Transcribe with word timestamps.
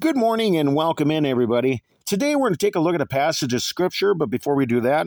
Good 0.00 0.16
morning 0.16 0.56
and 0.56 0.74
welcome 0.74 1.10
in, 1.10 1.26
everybody. 1.26 1.82
Today 2.06 2.34
we're 2.34 2.48
going 2.48 2.54
to 2.54 2.66
take 2.66 2.76
a 2.76 2.80
look 2.80 2.94
at 2.94 3.00
a 3.00 3.06
passage 3.06 3.52
of 3.52 3.62
Scripture, 3.62 4.14
but 4.14 4.30
before 4.30 4.54
we 4.54 4.64
do 4.64 4.80
that, 4.80 5.06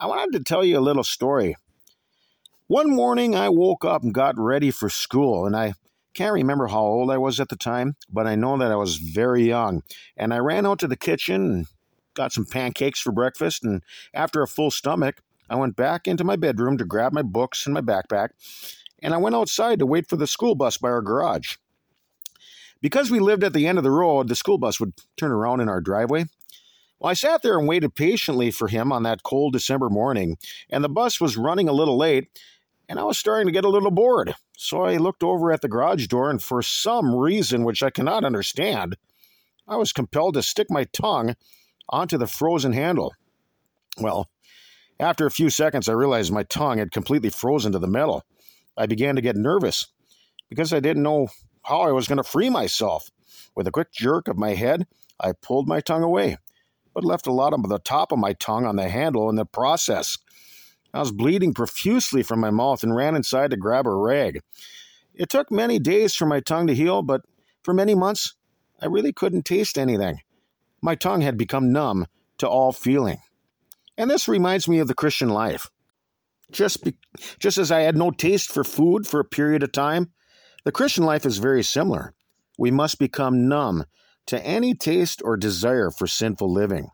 I 0.00 0.06
wanted 0.06 0.36
to 0.36 0.44
tell 0.44 0.64
you 0.64 0.78
a 0.78 0.80
little 0.80 1.04
story. 1.04 1.56
One 2.66 2.90
morning 2.90 3.36
I 3.36 3.48
woke 3.48 3.84
up 3.84 4.02
and 4.02 4.12
got 4.12 4.38
ready 4.38 4.70
for 4.70 4.88
school, 4.88 5.46
and 5.46 5.54
I 5.54 5.74
can't 6.14 6.32
remember 6.32 6.66
how 6.66 6.80
old 6.80 7.10
I 7.10 7.18
was 7.18 7.38
at 7.38 7.48
the 7.48 7.56
time, 7.56 7.96
but 8.10 8.26
I 8.26 8.34
know 8.34 8.58
that 8.58 8.72
I 8.72 8.76
was 8.76 8.96
very 8.96 9.44
young. 9.44 9.82
And 10.16 10.34
I 10.34 10.38
ran 10.38 10.66
out 10.66 10.80
to 10.80 10.88
the 10.88 10.96
kitchen 10.96 11.52
and 11.52 11.66
got 12.14 12.32
some 12.32 12.44
pancakes 12.44 13.00
for 13.00 13.12
breakfast, 13.12 13.62
and 13.62 13.82
after 14.12 14.42
a 14.42 14.48
full 14.48 14.70
stomach, 14.70 15.20
I 15.48 15.56
went 15.56 15.76
back 15.76 16.08
into 16.08 16.24
my 16.24 16.36
bedroom 16.36 16.76
to 16.78 16.84
grab 16.84 17.12
my 17.12 17.22
books 17.22 17.66
and 17.66 17.74
my 17.74 17.82
backpack, 17.82 18.30
and 19.00 19.14
I 19.14 19.18
went 19.18 19.36
outside 19.36 19.78
to 19.78 19.86
wait 19.86 20.08
for 20.08 20.16
the 20.16 20.26
school 20.26 20.54
bus 20.54 20.76
by 20.76 20.88
our 20.88 21.02
garage. 21.02 21.56
Because 22.80 23.10
we 23.10 23.18
lived 23.18 23.44
at 23.44 23.52
the 23.52 23.66
end 23.66 23.78
of 23.78 23.84
the 23.84 23.90
road, 23.90 24.28
the 24.28 24.34
school 24.34 24.58
bus 24.58 24.78
would 24.78 24.92
turn 25.16 25.32
around 25.32 25.60
in 25.60 25.68
our 25.68 25.80
driveway. 25.80 26.26
Well, 26.98 27.10
I 27.10 27.14
sat 27.14 27.42
there 27.42 27.58
and 27.58 27.68
waited 27.68 27.94
patiently 27.94 28.50
for 28.50 28.68
him 28.68 28.92
on 28.92 29.02
that 29.02 29.22
cold 29.22 29.52
December 29.52 29.90
morning, 29.90 30.38
and 30.70 30.84
the 30.84 30.88
bus 30.88 31.20
was 31.20 31.36
running 31.36 31.68
a 31.68 31.72
little 31.72 31.96
late, 31.96 32.28
and 32.88 32.98
I 32.98 33.04
was 33.04 33.18
starting 33.18 33.46
to 33.46 33.52
get 33.52 33.64
a 33.64 33.70
little 33.70 33.90
bored. 33.90 34.34
So 34.56 34.82
I 34.82 34.96
looked 34.96 35.22
over 35.22 35.52
at 35.52 35.60
the 35.60 35.68
garage 35.68 36.06
door, 36.06 36.30
and 36.30 36.42
for 36.42 36.62
some 36.62 37.14
reason 37.14 37.64
which 37.64 37.82
I 37.82 37.90
cannot 37.90 38.24
understand, 38.24 38.96
I 39.66 39.76
was 39.76 39.92
compelled 39.92 40.34
to 40.34 40.42
stick 40.42 40.70
my 40.70 40.84
tongue 40.84 41.36
onto 41.88 42.18
the 42.18 42.26
frozen 42.26 42.72
handle. 42.72 43.14
Well, 43.98 44.28
after 45.00 45.26
a 45.26 45.30
few 45.30 45.50
seconds, 45.50 45.88
I 45.88 45.92
realized 45.92 46.32
my 46.32 46.44
tongue 46.44 46.78
had 46.78 46.92
completely 46.92 47.30
frozen 47.30 47.72
to 47.72 47.78
the 47.78 47.86
metal. 47.86 48.24
I 48.76 48.86
began 48.86 49.16
to 49.16 49.22
get 49.22 49.36
nervous 49.36 49.86
because 50.48 50.72
I 50.72 50.80
didn't 50.80 51.02
know 51.02 51.28
how 51.64 51.80
I 51.80 51.92
was 51.92 52.08
going 52.08 52.18
to 52.18 52.24
free 52.24 52.50
myself. 52.50 53.10
With 53.56 53.66
a 53.66 53.72
quick 53.72 53.92
jerk 53.92 54.28
of 54.28 54.36
my 54.36 54.54
head, 54.54 54.86
I 55.20 55.32
pulled 55.32 55.68
my 55.68 55.80
tongue 55.80 56.02
away, 56.02 56.38
but 56.92 57.04
left 57.04 57.26
a 57.26 57.32
lot 57.32 57.52
of 57.52 57.68
the 57.68 57.78
top 57.78 58.12
of 58.12 58.18
my 58.18 58.32
tongue 58.34 58.66
on 58.66 58.76
the 58.76 58.88
handle 58.88 59.28
in 59.30 59.36
the 59.36 59.44
process. 59.44 60.18
I 60.92 61.00
was 61.00 61.12
bleeding 61.12 61.54
profusely 61.54 62.22
from 62.22 62.40
my 62.40 62.50
mouth 62.50 62.82
and 62.82 62.94
ran 62.94 63.16
inside 63.16 63.50
to 63.50 63.56
grab 63.56 63.86
a 63.86 63.94
rag. 63.94 64.40
It 65.14 65.28
took 65.28 65.50
many 65.50 65.78
days 65.78 66.14
for 66.14 66.26
my 66.26 66.40
tongue 66.40 66.66
to 66.66 66.74
heal, 66.74 67.02
but 67.02 67.22
for 67.62 67.72
many 67.74 67.94
months, 67.94 68.34
I 68.80 68.86
really 68.86 69.12
couldn't 69.12 69.44
taste 69.44 69.78
anything. 69.78 70.20
My 70.82 70.94
tongue 70.94 71.22
had 71.22 71.38
become 71.38 71.72
numb 71.72 72.06
to 72.38 72.48
all 72.48 72.72
feeling. 72.72 73.18
And 73.96 74.10
this 74.10 74.28
reminds 74.28 74.68
me 74.68 74.80
of 74.80 74.88
the 74.88 74.94
Christian 74.94 75.30
life. 75.30 75.70
Just, 76.50 76.84
be, 76.84 76.96
just 77.38 77.58
as 77.58 77.72
I 77.72 77.80
had 77.80 77.96
no 77.96 78.10
taste 78.10 78.52
for 78.52 78.64
food 78.64 79.06
for 79.06 79.18
a 79.20 79.24
period 79.24 79.62
of 79.62 79.72
time, 79.72 80.12
the 80.64 80.72
Christian 80.72 81.04
life 81.04 81.26
is 81.26 81.38
very 81.38 81.62
similar. 81.62 82.14
We 82.58 82.70
must 82.70 82.98
become 82.98 83.48
numb 83.48 83.84
to 84.26 84.44
any 84.44 84.74
taste 84.74 85.20
or 85.24 85.36
desire 85.36 85.90
for 85.90 86.06
sinful 86.06 86.52
living. 86.52 86.88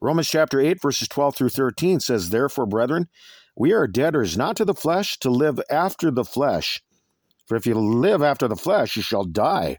Romans 0.00 0.28
chapter 0.28 0.60
8, 0.60 0.82
verses 0.82 1.06
12 1.06 1.36
through 1.36 1.48
13 1.50 2.00
says, 2.00 2.30
Therefore, 2.30 2.66
brethren, 2.66 3.08
we 3.56 3.72
are 3.72 3.86
debtors 3.86 4.36
not 4.36 4.56
to 4.56 4.64
the 4.64 4.74
flesh 4.74 5.18
to 5.20 5.30
live 5.30 5.60
after 5.70 6.10
the 6.10 6.24
flesh. 6.24 6.82
For 7.46 7.56
if 7.56 7.66
you 7.66 7.74
live 7.74 8.22
after 8.22 8.48
the 8.48 8.56
flesh, 8.56 8.96
you 8.96 9.02
shall 9.02 9.24
die. 9.24 9.78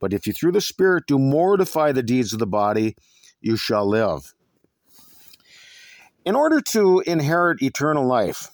But 0.00 0.14
if 0.14 0.26
you 0.26 0.32
through 0.32 0.52
the 0.52 0.60
Spirit 0.60 1.04
do 1.06 1.18
mortify 1.18 1.92
the 1.92 2.02
deeds 2.02 2.32
of 2.32 2.38
the 2.38 2.46
body, 2.46 2.96
you 3.40 3.56
shall 3.56 3.86
live. 3.86 4.32
In 6.24 6.34
order 6.34 6.60
to 6.60 7.02
inherit 7.06 7.62
eternal 7.62 8.06
life, 8.06 8.50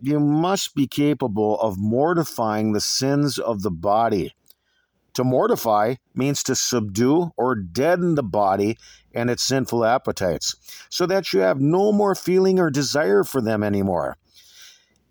you 0.00 0.20
must 0.20 0.74
be 0.74 0.86
capable 0.86 1.58
of 1.60 1.78
mortifying 1.78 2.72
the 2.72 2.80
sins 2.80 3.38
of 3.38 3.62
the 3.62 3.70
body. 3.70 4.34
To 5.14 5.24
mortify 5.24 5.96
means 6.14 6.42
to 6.44 6.54
subdue 6.54 7.32
or 7.36 7.56
deaden 7.56 8.14
the 8.14 8.22
body 8.22 8.78
and 9.12 9.30
its 9.30 9.42
sinful 9.42 9.84
appetites, 9.84 10.54
so 10.88 11.06
that 11.06 11.32
you 11.32 11.40
have 11.40 11.60
no 11.60 11.90
more 11.90 12.14
feeling 12.14 12.60
or 12.60 12.70
desire 12.70 13.24
for 13.24 13.40
them 13.40 13.64
anymore. 13.64 14.16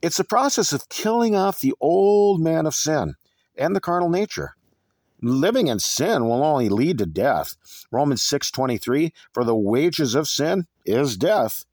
It's 0.02 0.20
a 0.20 0.24
process 0.24 0.72
of 0.72 0.90
killing 0.90 1.36
off 1.36 1.60
the 1.60 1.74
old 1.82 2.40
man 2.40 2.66
of 2.66 2.76
sin 2.76 3.16
and 3.58 3.76
the 3.76 3.82
carnal 3.82 4.10
nature. 4.10 4.56
Living 5.22 5.68
in 5.68 5.80
sin 5.80 6.26
will 6.26 6.44
only 6.44 6.70
lead 6.70 7.00
to 7.00 7.06
death. 7.06 7.56
Romans 7.92 8.22
6:23 8.22 9.12
For 9.34 9.44
the 9.44 9.56
wages 9.56 10.14
of 10.14 10.28
sin 10.28 10.68
is 10.86 11.18
death, 11.18 11.66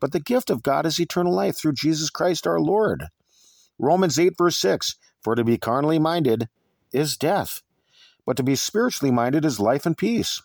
but 0.00 0.12
the 0.12 0.20
gift 0.20 0.50
of 0.50 0.62
God 0.62 0.86
is 0.86 1.00
eternal 1.00 1.32
life 1.32 1.56
through 1.56 1.72
Jesus 1.72 2.10
Christ 2.10 2.46
our 2.46 2.60
Lord. 2.60 3.04
Romans 3.78 4.18
8, 4.18 4.34
verse 4.36 4.56
6 4.58 4.96
For 5.22 5.34
to 5.34 5.44
be 5.44 5.58
carnally 5.58 5.98
minded 5.98 6.48
is 6.92 7.16
death, 7.16 7.62
but 8.24 8.36
to 8.36 8.42
be 8.42 8.56
spiritually 8.56 9.12
minded 9.12 9.44
is 9.44 9.60
life 9.60 9.86
and 9.86 9.96
peace. 9.96 10.42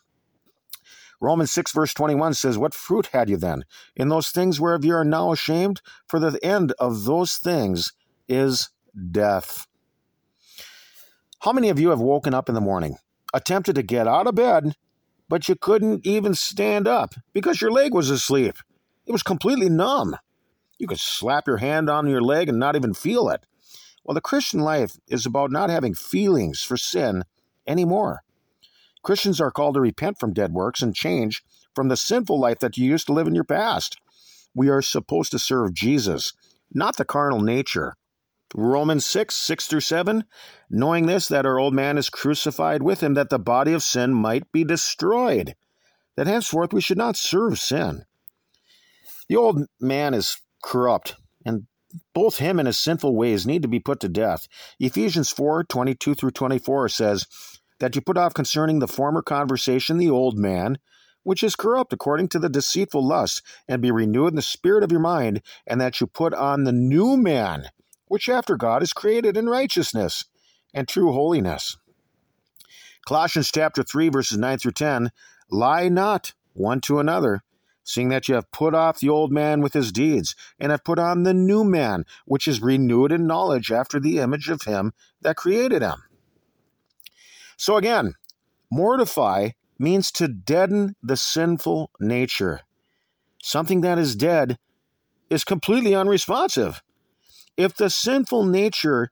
Romans 1.22 1.52
6, 1.52 1.72
verse 1.72 1.94
21 1.94 2.34
says, 2.34 2.58
What 2.58 2.74
fruit 2.74 3.10
had 3.14 3.30
you 3.30 3.38
then 3.38 3.64
in 3.96 4.10
those 4.10 4.30
things 4.30 4.60
whereof 4.60 4.84
you 4.84 4.96
are 4.96 5.06
now 5.06 5.32
ashamed? 5.32 5.82
For 6.08 6.20
the 6.20 6.44
end 6.44 6.74
of 6.80 7.06
those 7.06 7.38
things 7.38 7.94
is 8.28 8.70
death. 9.12 9.68
How 11.42 11.54
many 11.54 11.70
of 11.70 11.80
you 11.80 11.90
have 11.90 12.00
woken 12.00 12.34
up 12.34 12.50
in 12.50 12.56
the 12.56 12.62
morning, 12.62 12.98
attempted 13.34 13.76
to 13.76 13.84
get 13.84 14.08
out 14.08 14.28
of 14.28 14.36
bed, 14.36 14.76
but 15.30 15.48
you 15.48 15.56
couldn't 15.56 16.06
even 16.06 16.34
stand 16.34 16.88
up 16.88 17.14
because 17.34 17.62
your 17.62 17.72
leg 17.72 17.94
was 17.94 18.10
asleep? 18.10 18.58
It 19.06 19.12
was 19.12 19.24
completely 19.24 19.70
numb. 19.70 20.16
You 20.78 20.88
could 20.88 21.00
slap 21.00 21.48
your 21.48 21.58
hand 21.58 21.90
on 21.90 22.08
your 22.08 22.22
leg 22.22 22.50
and 22.50 22.60
not 22.60 22.76
even 22.76 22.94
feel 22.94 23.30
it. 23.30 23.46
Well, 24.04 24.16
the 24.16 24.22
Christian 24.22 24.62
life 24.62 24.98
is 25.08 25.26
about 25.26 25.52
not 25.52 25.70
having 25.70 25.94
feelings 25.94 26.62
for 26.62 26.78
sin 26.78 27.24
anymore. 27.68 28.24
Christians 29.04 29.40
are 29.40 29.52
called 29.52 29.76
to 29.76 29.82
repent 29.82 30.20
from 30.20 30.34
dead 30.34 30.54
works 30.54 30.82
and 30.82 30.96
change 30.96 31.44
from 31.74 31.88
the 31.88 31.98
sinful 31.98 32.40
life 32.40 32.60
that 32.60 32.78
you 32.78 32.86
used 32.86 33.08
to 33.08 33.14
live 33.14 33.28
in 33.28 33.36
your 33.36 33.44
past. 33.44 33.98
We 34.54 34.70
are 34.70 34.82
supposed 34.82 35.32
to 35.32 35.40
serve 35.40 35.74
Jesus, 35.74 36.34
not 36.74 36.98
the 36.98 37.06
carnal 37.06 37.42
nature. 37.42 37.96
Romans 38.54 39.06
6, 39.06 39.34
6 39.34 39.68
through 39.68 39.80
7, 39.80 40.26
knowing 40.70 41.06
this, 41.06 41.28
that 41.30 41.46
our 41.46 41.58
old 41.58 41.74
man 41.74 41.98
is 41.98 42.10
crucified 42.10 42.84
with 42.84 43.02
him, 43.02 43.14
that 43.14 43.30
the 43.30 43.40
body 43.40 43.72
of 43.72 43.84
sin 43.84 44.14
might 44.14 44.52
be 44.52 44.64
destroyed, 44.64 45.56
that 46.18 46.28
henceforth 46.28 46.74
we 46.74 46.82
should 46.82 46.98
not 46.98 47.16
serve 47.16 47.58
sin. 47.58 48.06
The 49.32 49.38
old 49.38 49.66
man 49.80 50.14
is 50.14 50.42
corrupt, 50.62 51.16
and 51.46 51.66
both 52.14 52.40
him 52.40 52.60
and 52.60 52.68
his 52.68 52.78
sinful 52.78 53.16
ways 53.16 53.48
need 53.48 53.62
to 53.62 53.70
be 53.70 53.80
put 53.80 54.02
to 54.02 54.10
death. 54.10 54.46
Ephesians 54.78 55.30
4 55.30 55.64
22 55.64 56.16
through 56.16 56.32
24 56.32 56.90
says, 56.90 57.28
That 57.80 57.96
you 57.96 58.02
put 58.02 58.18
off 58.18 58.34
concerning 58.34 58.80
the 58.80 58.90
former 58.90 59.22
conversation 59.22 59.98
the 59.98 60.10
old 60.10 60.38
man, 60.38 60.80
which 61.24 61.44
is 61.44 61.56
corrupt 61.56 61.94
according 61.94 62.28
to 62.28 62.40
the 62.40 62.50
deceitful 62.50 63.08
lust, 63.08 63.42
and 63.70 63.82
be 63.82 63.90
renewed 63.90 64.32
in 64.32 64.36
the 64.36 64.42
spirit 64.42 64.84
of 64.84 64.92
your 64.92 65.00
mind, 65.00 65.42
and 65.66 65.80
that 65.80 66.02
you 66.02 66.08
put 66.08 66.34
on 66.34 66.66
the 66.66 66.74
new 66.74 67.16
man, 67.16 67.70
which 68.08 68.28
after 68.28 68.58
God 68.58 68.84
is 68.84 68.92
created 68.92 69.38
in 69.38 69.48
righteousness 69.48 70.26
and 70.74 70.90
true 70.90 71.14
holiness. 71.14 71.78
Colossians 73.08 73.50
chapter 73.50 73.82
3, 73.82 74.10
verses 74.10 74.38
9 74.38 74.58
through 74.58 74.74
10 74.74 75.10
Lie 75.50 75.88
not 75.88 76.34
one 76.52 76.82
to 76.82 77.00
another 77.00 77.44
seeing 77.92 78.10
that 78.10 78.28
you 78.28 78.36
have 78.36 78.52
put 78.52 78.74
off 78.74 79.00
the 79.00 79.10
old 79.10 79.32
man 79.32 79.62
with 79.62 79.74
his 79.74 79.92
deeds, 79.92 80.36
and 80.60 80.72
have 80.72 80.84
put 80.84 81.00
on 81.00 81.24
the 81.24 81.34
new 81.34 81.64
man, 81.64 82.06
which 82.26 82.48
is 82.48 82.62
renewed 82.62 83.12
in 83.12 83.28
knowledge 83.28 83.72
after 83.72 84.00
the 84.00 84.20
image 84.20 84.50
of 84.50 84.64
him 84.64 84.94
that 85.22 85.36
created 85.36 85.82
him. 85.82 86.04
So 87.58 87.78
again, 87.78 88.16
mortify 88.72 89.50
means 89.78 90.12
to 90.14 90.28
deaden 90.28 90.96
the 91.04 91.18
sinful 91.18 91.92
nature. 92.00 92.62
Something 93.42 93.82
that 93.82 93.98
is 93.98 94.16
dead 94.16 94.58
is 95.30 95.44
completely 95.44 95.96
unresponsive. 95.96 96.82
If 97.58 97.76
the 97.76 97.90
sinful 97.90 98.46
nature 98.46 99.12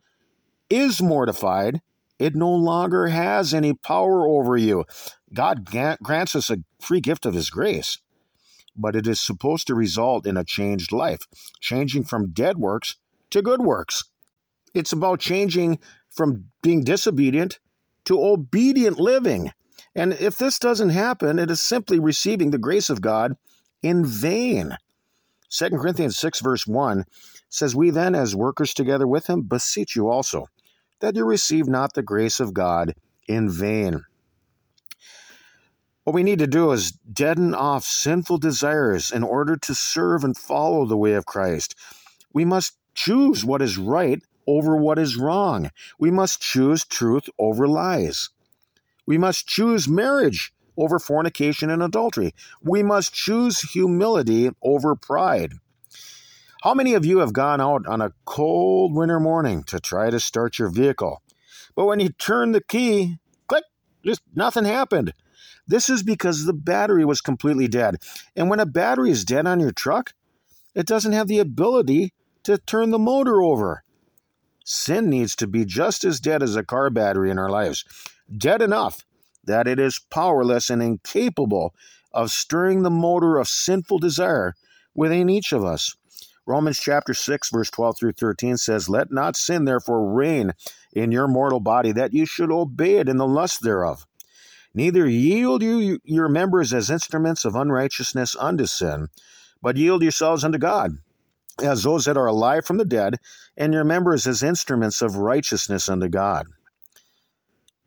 is 0.69 1.01
mortified, 1.01 1.81
it 2.19 2.35
no 2.35 2.51
longer 2.51 3.07
has 3.07 3.53
any 3.53 3.73
power 3.73 4.27
over 4.27 4.57
you. 4.57 4.85
God 5.33 5.65
grants 6.03 6.35
us 6.35 6.49
a 6.49 6.57
free 6.79 7.01
gift 7.01 7.25
of 7.25 7.33
His 7.33 7.49
grace 7.49 7.97
but 8.79 8.95
it 8.95 9.07
is 9.07 9.19
supposed 9.19 9.67
to 9.67 9.75
result 9.75 10.25
in 10.25 10.37
a 10.37 10.43
changed 10.43 10.91
life, 10.91 11.27
changing 11.59 12.03
from 12.03 12.31
dead 12.31 12.57
works 12.57 12.95
to 13.31 13.41
good 13.41 13.61
works. 13.61 14.03
It's 14.73 14.93
about 14.93 15.19
changing 15.19 15.79
from 16.09 16.45
being 16.61 16.83
disobedient 16.83 17.59
to 18.05 18.23
obedient 18.23 18.99
living. 18.99 19.51
And 19.95 20.13
if 20.13 20.37
this 20.37 20.59
doesn't 20.59 20.89
happen, 20.89 21.39
it 21.39 21.51
is 21.51 21.61
simply 21.61 21.99
receiving 21.99 22.51
the 22.51 22.57
grace 22.57 22.89
of 22.89 23.01
God 23.01 23.35
in 23.81 24.05
vain. 24.05 24.77
2 25.51 25.69
Corinthians 25.71 26.17
6, 26.17 26.41
verse 26.41 26.67
1 26.67 27.05
says, 27.49 27.75
We 27.75 27.89
then, 27.89 28.15
as 28.15 28.35
workers 28.35 28.73
together 28.73 29.07
with 29.07 29.27
him, 29.27 29.41
beseech 29.41 29.95
you 29.95 30.09
also 30.09 30.45
that 30.99 31.15
you 31.15 31.25
receive 31.25 31.67
not 31.67 31.93
the 31.93 32.03
grace 32.03 32.39
of 32.39 32.53
God 32.53 32.93
in 33.27 33.49
vain. 33.49 34.03
What 36.09 36.15
we 36.15 36.23
need 36.23 36.39
to 36.39 36.47
do 36.47 36.71
is 36.71 36.91
deaden 36.91 37.53
off 37.53 37.83
sinful 37.83 38.39
desires 38.39 39.11
in 39.11 39.21
order 39.21 39.55
to 39.57 39.75
serve 39.75 40.23
and 40.23 40.35
follow 40.35 40.87
the 40.87 40.97
way 40.97 41.13
of 41.13 41.27
Christ. 41.27 41.75
We 42.33 42.45
must 42.45 42.75
choose 42.95 43.45
what 43.45 43.61
is 43.61 43.77
right 43.77 44.19
over 44.47 44.75
what 44.75 44.97
is 44.97 45.17
wrong. 45.17 45.69
We 45.99 46.09
must 46.09 46.41
choose 46.41 46.83
truth 46.83 47.29
over 47.37 47.67
lies. 47.67 48.31
We 49.05 49.19
must 49.19 49.47
choose 49.47 49.87
marriage 49.87 50.51
over 50.75 50.97
fornication 50.97 51.69
and 51.69 51.83
adultery. 51.83 52.33
We 52.63 52.81
must 52.81 53.13
choose 53.13 53.59
humility 53.61 54.49
over 54.63 54.95
pride. 54.95 55.53
How 56.63 56.73
many 56.73 56.95
of 56.95 57.05
you 57.05 57.19
have 57.19 57.33
gone 57.33 57.61
out 57.61 57.85
on 57.85 58.01
a 58.01 58.13
cold 58.25 58.95
winter 58.95 59.19
morning 59.19 59.61
to 59.65 59.79
try 59.79 60.09
to 60.09 60.19
start 60.19 60.57
your 60.57 60.69
vehicle? 60.69 61.21
But 61.75 61.85
when 61.85 61.99
you 61.99 62.09
turn 62.09 62.53
the 62.53 62.63
key, 62.63 63.19
click, 63.47 63.65
just 64.03 64.21
nothing 64.33 64.65
happened. 64.65 65.13
This 65.69 65.87
is 65.87 66.01
because 66.01 66.45
the 66.45 66.53
battery 66.53 67.05
was 67.05 67.21
completely 67.21 67.67
dead. 67.67 67.97
And 68.35 68.49
when 68.49 68.59
a 68.59 68.65
battery 68.65 69.11
is 69.11 69.23
dead 69.23 69.45
on 69.45 69.59
your 69.59 69.71
truck, 69.71 70.13
it 70.73 70.87
doesn't 70.87 71.11
have 71.13 71.27
the 71.27 71.37
ability 71.37 72.11
to 72.43 72.57
turn 72.57 72.89
the 72.89 72.97
motor 72.97 73.43
over. 73.43 73.83
Sin 74.65 75.11
needs 75.11 75.35
to 75.35 75.45
be 75.45 75.65
just 75.65 76.03
as 76.03 76.19
dead 76.19 76.41
as 76.41 76.55
a 76.55 76.63
car 76.63 76.89
battery 76.89 77.29
in 77.29 77.37
our 77.37 77.51
lives, 77.51 77.85
dead 78.35 78.63
enough 78.63 79.05
that 79.43 79.67
it 79.67 79.79
is 79.79 79.99
powerless 80.09 80.71
and 80.71 80.81
incapable 80.81 81.75
of 82.11 82.31
stirring 82.31 82.81
the 82.81 82.89
motor 82.89 83.37
of 83.37 83.47
sinful 83.47 83.99
desire 83.99 84.55
within 84.95 85.29
each 85.29 85.53
of 85.53 85.63
us. 85.63 85.95
Romans 86.47 86.79
chapter 86.79 87.13
6, 87.13 87.51
verse 87.51 87.69
12 87.69 87.97
through 87.97 88.11
13 88.13 88.57
says, 88.57 88.89
Let 88.89 89.11
not 89.11 89.35
sin 89.35 89.65
therefore 89.65 90.11
reign 90.11 90.53
in 90.93 91.11
your 91.11 91.27
mortal 91.27 91.59
body, 91.59 91.91
that 91.91 92.13
you 92.13 92.25
should 92.25 92.51
obey 92.51 92.95
it 92.95 93.07
in 93.07 93.17
the 93.17 93.27
lust 93.27 93.61
thereof. 93.61 94.07
Neither 94.79 95.09
yield 95.09 95.61
you 95.61 95.99
your 96.05 96.29
members 96.29 96.73
as 96.73 96.89
instruments 96.89 97.43
of 97.43 97.53
unrighteousness 97.53 98.33
unto 98.39 98.65
sin, 98.65 99.09
but 99.61 99.75
yield 99.75 100.01
yourselves 100.01 100.45
unto 100.45 100.57
God, 100.57 100.91
as 101.61 101.83
those 101.83 102.05
that 102.05 102.15
are 102.15 102.27
alive 102.27 102.65
from 102.65 102.77
the 102.77 102.85
dead, 102.85 103.15
and 103.57 103.73
your 103.73 103.83
members 103.83 104.25
as 104.25 104.41
instruments 104.41 105.01
of 105.01 105.17
righteousness 105.17 105.89
unto 105.89 106.07
God. 106.07 106.47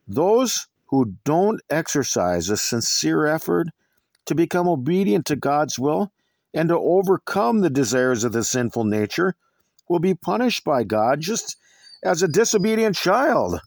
Those 0.07 0.67
who 0.91 1.15
don't 1.25 1.63
exercise 1.71 2.51
a 2.51 2.59
sincere 2.59 3.25
effort 3.25 3.69
to 4.27 4.35
become 4.35 4.69
obedient 4.69 5.25
to 5.29 5.37
God's 5.37 5.79
will 5.79 6.13
and 6.53 6.69
to 6.69 6.77
overcome 6.77 7.63
the 7.63 7.71
desires 7.71 8.23
of 8.23 8.35
the 8.35 8.45
sinful 8.45 8.85
nature 8.85 9.35
will 9.89 9.99
be 9.99 10.15
punished 10.15 10.63
by 10.63 10.85
God 10.85 11.23
just 11.23 11.57
as 12.05 12.23
a 12.23 12.29
disobedient 12.29 12.97
child. 12.97 13.63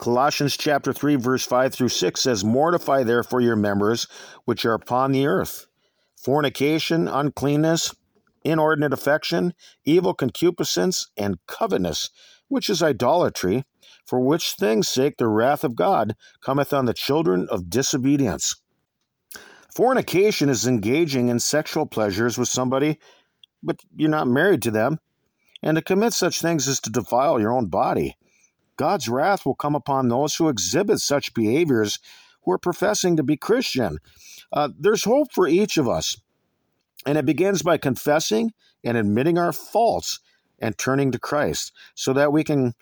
Colossians 0.00 0.56
chapter 0.56 0.94
3 0.94 1.16
verse 1.16 1.44
5 1.44 1.74
through 1.74 1.90
6 1.90 2.22
says 2.22 2.42
mortify 2.42 3.02
therefore 3.02 3.42
your 3.42 3.54
members 3.54 4.06
which 4.46 4.64
are 4.64 4.72
upon 4.72 5.12
the 5.12 5.26
earth. 5.26 5.66
Fornication 6.16 7.06
uncleanness 7.06 7.94
inordinate 8.42 8.94
affection 8.94 9.52
evil 9.84 10.14
concupiscence 10.14 11.08
and 11.18 11.36
covetousness 11.46 12.08
which 12.48 12.70
is 12.70 12.82
idolatry 12.82 13.66
for 14.06 14.20
which 14.20 14.52
things 14.52 14.88
sake 14.88 15.18
the 15.18 15.28
wrath 15.28 15.64
of 15.64 15.76
God 15.76 16.16
cometh 16.40 16.72
on 16.72 16.86
the 16.86 16.94
children 16.94 17.46
of 17.50 17.68
disobedience. 17.68 18.56
Fornication 19.76 20.48
is 20.48 20.66
engaging 20.66 21.28
in 21.28 21.38
sexual 21.38 21.84
pleasures 21.84 22.38
with 22.38 22.48
somebody 22.48 22.98
but 23.62 23.78
you're 23.94 24.08
not 24.08 24.26
married 24.26 24.62
to 24.62 24.70
them. 24.70 24.98
And 25.62 25.76
to 25.76 25.82
commit 25.82 26.14
such 26.14 26.40
things 26.40 26.66
is 26.66 26.80
to 26.80 26.90
defile 26.90 27.38
your 27.38 27.52
own 27.52 27.66
body 27.66 28.16
God's 28.80 29.10
wrath 29.10 29.44
will 29.44 29.54
come 29.54 29.74
upon 29.74 30.08
those 30.08 30.36
who 30.36 30.48
exhibit 30.48 31.00
such 31.00 31.34
behaviors 31.34 31.98
who 32.42 32.52
are 32.52 32.58
professing 32.58 33.14
to 33.18 33.22
be 33.22 33.36
Christian. 33.36 33.98
Uh, 34.50 34.70
there's 34.78 35.04
hope 35.04 35.30
for 35.32 35.46
each 35.46 35.76
of 35.76 35.86
us, 35.86 36.16
and 37.04 37.18
it 37.18 37.26
begins 37.26 37.60
by 37.60 37.76
confessing 37.76 38.54
and 38.82 38.96
admitting 38.96 39.36
our 39.36 39.52
faults 39.52 40.20
and 40.58 40.78
turning 40.78 41.12
to 41.12 41.18
Christ 41.18 41.72
so 41.94 42.14
that 42.14 42.32
we 42.32 42.42
can 42.42 42.72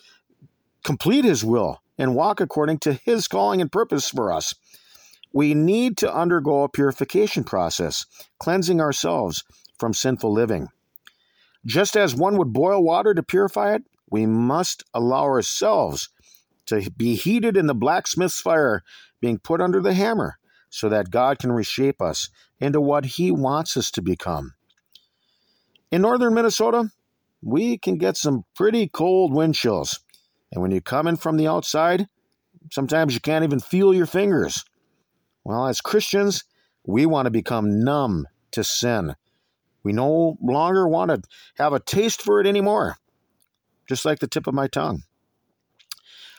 complete 0.85 1.25
His 1.25 1.43
will 1.43 1.83
and 1.99 2.15
walk 2.15 2.41
according 2.41 2.79
to 2.79 2.93
His 2.93 3.27
calling 3.27 3.61
and 3.61 3.73
purpose 3.73 4.09
for 4.09 4.33
us. 4.33 4.55
We 5.33 5.53
need 5.53 5.97
to 5.97 6.15
undergo 6.15 6.63
a 6.63 6.69
purification 6.69 7.43
process, 7.43 8.07
cleansing 8.39 8.81
ourselves 8.81 9.43
from 9.81 9.95
sinful 9.95 10.33
living. 10.33 10.69
Just 11.67 11.97
as 11.97 12.15
one 12.15 12.37
would 12.37 12.53
boil 12.53 12.85
water 12.85 13.15
to 13.15 13.23
purify 13.25 13.75
it, 13.75 13.83
we 14.11 14.27
must 14.27 14.85
allow 14.95 15.25
ourselves 15.25 16.09
to 16.67 16.91
be 16.91 17.15
heated 17.15 17.57
in 17.57 17.67
the 17.67 17.75
blacksmith's 17.75 18.41
fire, 18.41 18.83
being 19.21 19.39
put 19.39 19.61
under 19.61 19.81
the 19.81 19.95
hammer, 19.95 20.39
so 20.71 20.89
that 20.89 21.11
God 21.11 21.39
can 21.39 21.53
reshape 21.53 22.01
us 22.03 22.29
into 22.61 22.81
what 22.81 23.07
He 23.07 23.31
wants 23.31 23.77
us 23.77 23.91
to 23.93 24.03
become. 24.03 24.55
In 25.91 26.03
northern 26.03 26.35
Minnesota, 26.35 26.91
we 27.43 27.79
can 27.79 27.97
get 27.97 28.17
some 28.17 28.45
pretty 28.55 28.89
cold 28.89 29.33
wind 29.33 29.55
chills. 29.55 30.01
And 30.53 30.61
when 30.61 30.71
you 30.71 30.81
come 30.81 31.07
in 31.07 31.17
from 31.17 31.37
the 31.37 31.47
outside, 31.47 32.07
sometimes 32.71 33.15
you 33.15 33.21
can't 33.21 33.45
even 33.45 33.61
feel 33.61 33.95
your 33.95 34.07
fingers. 34.07 34.65
Well, 35.45 35.67
as 35.67 35.81
Christians, 35.81 36.45
we 36.87 37.07
want 37.07 37.27
to 37.27 37.31
become 37.31 37.83
numb 37.83 38.27
to 38.51 38.65
sin. 38.65 39.15
We 39.83 39.93
no 39.93 40.37
longer 40.43 40.87
want 40.87 41.11
to 41.11 41.23
have 41.57 41.73
a 41.73 41.81
taste 41.81 42.21
for 42.21 42.41
it 42.41 42.47
anymore 42.47 42.97
just 43.89 44.05
like 44.05 44.19
the 44.19 44.27
tip 44.27 44.47
of 44.47 44.55
my 44.55 44.69
tongue. 44.69 45.03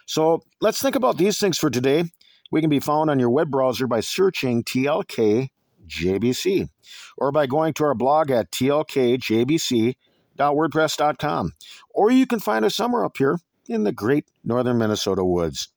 So 0.05 0.41
let's 0.61 0.81
think 0.81 0.95
about 0.95 1.17
these 1.17 1.37
things 1.37 1.57
for 1.57 1.69
today. 1.69 2.05
We 2.51 2.61
can 2.61 2.69
be 2.69 2.79
found 2.79 3.09
on 3.09 3.19
your 3.19 3.29
web 3.29 3.51
browser 3.51 3.87
by 3.87 3.99
searching 3.99 4.63
TLK 4.63 5.49
JBC 5.87 6.69
or 7.17 7.31
by 7.31 7.47
going 7.47 7.73
to 7.75 7.83
our 7.83 7.95
blog 7.95 8.31
at 8.31 8.51
tlkjbc.wordpress.com. 8.51 11.51
Or 11.89 12.11
you 12.11 12.25
can 12.25 12.39
find 12.39 12.65
us 12.65 12.75
somewhere 12.75 13.05
up 13.05 13.17
here 13.17 13.39
in 13.67 13.83
the 13.83 13.91
great 13.91 14.25
northern 14.43 14.77
Minnesota 14.77 15.23
woods. 15.23 15.69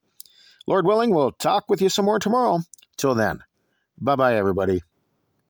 Lord 0.67 0.87
willing, 0.87 1.15
we'll 1.15 1.33
talk 1.33 1.65
with 1.69 1.83
you 1.83 1.89
some 1.89 2.05
more 2.05 2.19
tomorrow. 2.19 2.61
Till 2.97 3.15
then, 3.15 3.41
bye 4.01 4.17
bye, 4.17 4.37
everybody. 4.37 4.83